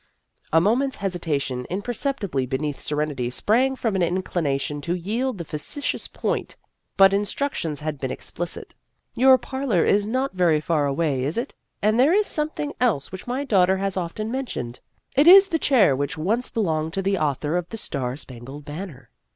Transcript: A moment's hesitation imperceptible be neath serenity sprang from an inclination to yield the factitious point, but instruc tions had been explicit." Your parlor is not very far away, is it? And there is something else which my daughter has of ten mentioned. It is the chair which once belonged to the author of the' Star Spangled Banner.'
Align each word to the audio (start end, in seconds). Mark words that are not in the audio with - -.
A 0.51 0.59
moment's 0.59 0.97
hesitation 0.97 1.67
imperceptible 1.69 2.47
be 2.47 2.57
neath 2.57 2.79
serenity 2.79 3.29
sprang 3.29 3.75
from 3.75 3.95
an 3.95 4.01
inclination 4.01 4.81
to 4.81 4.95
yield 4.95 5.37
the 5.37 5.45
factitious 5.45 6.07
point, 6.07 6.57
but 6.97 7.11
instruc 7.11 7.53
tions 7.53 7.81
had 7.81 7.99
been 7.99 8.09
explicit." 8.09 8.73
Your 9.23 9.37
parlor 9.37 9.85
is 9.85 10.07
not 10.07 10.33
very 10.33 10.59
far 10.59 10.87
away, 10.87 11.23
is 11.23 11.37
it? 11.37 11.53
And 11.83 11.99
there 11.99 12.13
is 12.13 12.25
something 12.25 12.73
else 12.81 13.11
which 13.11 13.27
my 13.27 13.43
daughter 13.43 13.77
has 13.77 13.95
of 13.95 14.15
ten 14.15 14.31
mentioned. 14.31 14.79
It 15.15 15.27
is 15.27 15.49
the 15.49 15.59
chair 15.59 15.95
which 15.95 16.17
once 16.17 16.49
belonged 16.49 16.93
to 16.93 17.03
the 17.03 17.19
author 17.19 17.55
of 17.55 17.69
the' 17.69 17.77
Star 17.87 18.17
Spangled 18.17 18.65
Banner.' 18.65 19.11